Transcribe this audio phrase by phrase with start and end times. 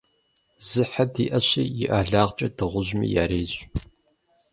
[0.67, 3.53] Зы хьэ диӀэщи, и ӀэлагъкӀэ дыгъужьми ярейщ.